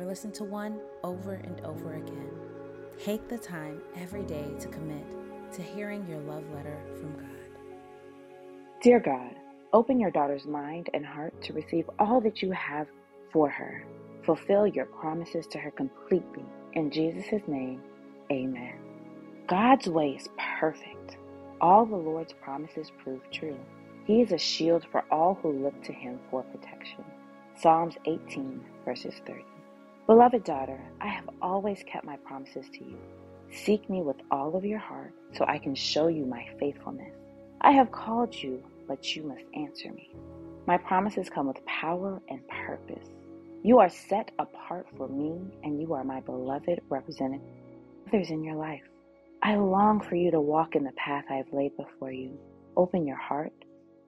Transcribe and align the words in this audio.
or 0.00 0.06
listen 0.06 0.32
to 0.32 0.44
one 0.44 0.80
over 1.04 1.34
and 1.34 1.60
over 1.60 1.94
again. 1.94 2.30
Take 2.98 3.28
the 3.28 3.38
time 3.38 3.82
every 3.96 4.22
day 4.22 4.46
to 4.58 4.68
commit 4.68 5.04
to 5.52 5.62
hearing 5.62 6.06
your 6.08 6.20
love 6.20 6.44
letter 6.54 6.78
from 6.98 7.16
God. 7.16 7.26
Dear 8.82 9.00
God, 9.00 9.34
open 9.72 10.00
your 10.00 10.10
daughter's 10.10 10.46
mind 10.46 10.88
and 10.94 11.04
heart 11.04 11.34
to 11.42 11.52
receive 11.52 11.88
all 11.98 12.20
that 12.22 12.40
you 12.40 12.50
have 12.52 12.86
for 13.32 13.50
her. 13.50 13.84
Fulfill 14.24 14.66
your 14.66 14.86
promises 14.86 15.46
to 15.48 15.58
her 15.58 15.70
completely. 15.70 16.44
In 16.74 16.90
Jesus' 16.90 17.42
name, 17.46 17.82
amen. 18.30 18.74
God's 19.48 19.88
way 19.88 20.10
is 20.10 20.28
perfect. 20.58 21.16
All 21.60 21.84
the 21.84 21.96
Lord's 21.96 22.32
promises 22.32 22.90
prove 23.02 23.20
true. 23.30 23.58
He 24.06 24.22
is 24.22 24.32
a 24.32 24.38
shield 24.38 24.86
for 24.90 25.04
all 25.10 25.38
who 25.42 25.52
look 25.52 25.82
to 25.84 25.92
him 25.92 26.18
for 26.30 26.42
protection. 26.42 27.04
Psalms 27.56 27.96
18, 28.06 28.64
verses 28.84 29.14
30. 29.26 29.44
Beloved 30.10 30.42
daughter, 30.42 30.80
I 31.00 31.06
have 31.06 31.30
always 31.40 31.84
kept 31.84 32.04
my 32.04 32.16
promises 32.16 32.68
to 32.70 32.84
you. 32.84 32.98
Seek 33.52 33.88
me 33.88 34.02
with 34.02 34.16
all 34.32 34.56
of 34.56 34.64
your 34.64 34.80
heart 34.80 35.12
so 35.34 35.44
I 35.46 35.58
can 35.58 35.72
show 35.72 36.08
you 36.08 36.26
my 36.26 36.48
faithfulness. 36.58 37.14
I 37.60 37.70
have 37.70 37.92
called 37.92 38.34
you, 38.34 38.60
but 38.88 39.14
you 39.14 39.22
must 39.22 39.44
answer 39.54 39.92
me. 39.92 40.10
My 40.66 40.78
promises 40.78 41.30
come 41.30 41.46
with 41.46 41.64
power 41.64 42.20
and 42.28 42.40
purpose. 42.48 43.06
You 43.62 43.78
are 43.78 43.88
set 43.88 44.32
apart 44.40 44.88
for 44.96 45.06
me, 45.06 45.56
and 45.62 45.80
you 45.80 45.94
are 45.94 46.02
my 46.02 46.18
beloved 46.22 46.80
representative. 46.88 47.46
Others 48.08 48.30
in 48.30 48.42
your 48.42 48.56
life. 48.56 48.82
I 49.44 49.54
long 49.54 50.00
for 50.00 50.16
you 50.16 50.32
to 50.32 50.40
walk 50.40 50.74
in 50.74 50.82
the 50.82 50.90
path 50.96 51.26
I 51.30 51.34
have 51.34 51.52
laid 51.52 51.76
before 51.76 52.10
you. 52.10 52.36
Open 52.76 53.06
your 53.06 53.16
heart, 53.16 53.52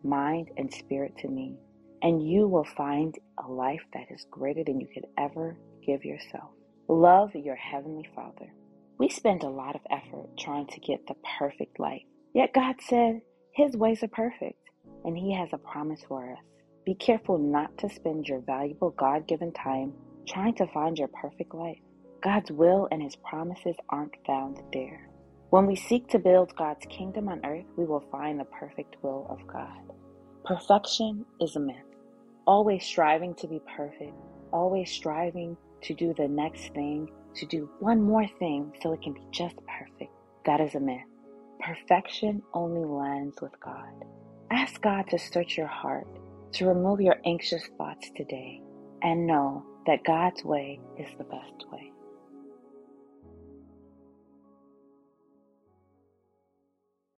mind, 0.03 0.51
and 0.57 0.75
spirit 0.75 1.17
to 1.19 1.29
me, 1.29 1.55
and 2.03 2.29
you 2.29 2.49
will 2.49 2.67
find 2.77 3.17
a 3.45 3.51
life 3.51 3.83
that 3.95 4.11
is 4.11 4.27
greater 4.31 4.65
than 4.65 4.81
you 4.81 4.89
could 4.93 5.07
ever 5.17 5.57
give 5.87 6.05
yourself. 6.05 6.51
Love 6.89 7.31
your 7.35 7.55
Heavenly 7.55 8.09
Father. 8.15 8.53
We 8.99 9.09
spend 9.09 9.45
a 9.45 9.49
lot 9.49 9.77
of 9.77 9.83
effort 9.91 10.29
trying 10.39 10.67
to 10.67 10.81
get 10.81 11.07
the 11.07 11.15
perfect 11.39 11.79
life, 11.79 12.03
yet 12.35 12.53
God 12.53 12.77
said 12.81 13.21
His 13.55 13.77
ways 13.77 14.03
are 14.03 14.09
perfect, 14.09 14.59
and 15.05 15.17
He 15.17 15.33
has 15.35 15.49
a 15.53 15.59
promise 15.59 16.03
for 16.07 16.33
us. 16.33 16.39
Be 16.85 16.95
careful 16.95 17.39
not 17.39 17.79
to 17.79 17.89
spend 17.89 18.27
your 18.27 18.41
valuable 18.41 18.91
God 18.91 19.29
given 19.29 19.53
time 19.53 19.93
trying 20.29 20.55
to 20.57 20.67
find 20.69 20.99
your 20.99 21.09
perfect 21.09 21.55
life. 21.55 21.79
God's 22.23 22.51
will 22.51 22.89
and 22.91 23.03
His 23.03 23.17
promises 23.17 23.77
aren't 23.89 24.17
found 24.27 24.61
there. 24.73 25.09
When 25.51 25.67
we 25.67 25.77
seek 25.77 26.09
to 26.09 26.19
build 26.19 26.57
God's 26.57 26.87
kingdom 26.89 27.29
on 27.29 27.45
earth, 27.45 27.67
we 27.77 27.85
will 27.85 28.05
find 28.11 28.41
the 28.41 28.45
perfect 28.45 28.97
will 29.03 29.27
of 29.29 29.47
God. 29.47 29.79
Perfection 30.45 31.25
is 31.41 31.57
a 31.57 31.61
myth. 31.61 31.92
Always 32.47 32.85
striving 32.85 33.35
to 33.37 33.47
be 33.47 33.61
perfect, 33.77 34.15
always 34.53 34.91
striving 34.91 35.57
to 35.83 35.95
do 35.95 36.13
the 36.17 36.27
next 36.27 36.75
thing, 36.75 37.09
to 37.37 37.47
do 37.47 37.71
one 37.79 38.03
more 38.03 38.27
thing 38.41 38.73
so 38.83 38.93
it 38.93 39.01
can 39.03 39.13
be 39.13 39.23
just 39.31 39.57
perfect. 39.67 40.11
That 40.45 40.61
is 40.61 40.75
a 40.75 40.81
myth. 40.81 41.07
Perfection 41.61 42.43
only 42.53 42.85
lands 42.85 43.41
with 43.41 43.53
God. 43.61 43.93
Ask 44.51 44.81
God 44.81 45.09
to 45.11 45.19
search 45.19 45.57
your 45.57 45.69
heart, 45.69 46.09
to 46.55 46.67
remove 46.67 47.01
your 47.01 47.17
anxious 47.25 47.63
thoughts 47.79 48.11
today, 48.17 48.61
and 49.03 49.27
know 49.27 49.65
that 49.87 50.05
God's 50.05 50.45
way 50.45 50.81
is 50.99 51.09
the 51.19 51.25
best 51.25 51.71
way. 51.71 51.93